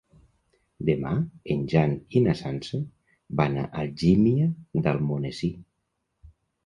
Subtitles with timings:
[0.87, 1.09] Demà
[1.55, 2.79] en Jan i na Sança
[3.43, 4.49] van a Algímia
[4.89, 5.53] d'Almonesir.